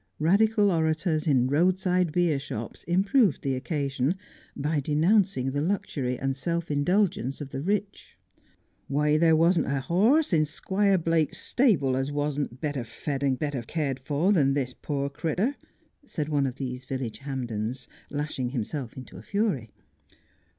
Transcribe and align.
Radical 0.17 0.71
orators 0.71 1.27
in 1.27 1.45
roadside 1.47 2.11
beershops 2.11 2.83
improved 2.85 3.43
the 3.43 3.53
occasion 3.55 4.15
by 4.55 4.79
denouncing 4.79 5.51
the 5.51 5.61
luxury 5.61 6.17
and 6.17 6.35
self 6.35 6.71
indulgence 6.71 7.39
of 7.39 7.51
the 7.51 7.61
rich.' 7.61 8.17
Why, 8.87 9.19
there 9.19 9.35
wasn't 9.35 9.67
a 9.67 9.79
horse 9.79 10.33
in 10.33 10.47
Squire 10.47 10.97
Blake's 10.97 11.37
stable 11.37 11.95
as 11.95 12.11
wasn't 12.11 12.59
better 12.61 12.83
fed 12.83 13.21
and 13.21 13.37
better 13.37 13.61
cared 13.61 13.99
for 13.99 14.31
than 14.31 14.55
this 14.55 14.73
pore 14.73 15.07
crittur,' 15.11 15.53
said 16.03 16.29
one 16.29 16.47
of 16.47 16.55
these 16.55 16.85
village 16.85 17.19
Hampdens, 17.19 17.87
lashing 18.09 18.49
himself 18.49 18.97
into 18.97 19.17
a 19.17 19.21
fury. 19.21 19.69